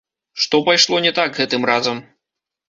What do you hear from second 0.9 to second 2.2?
не так гэтым разам?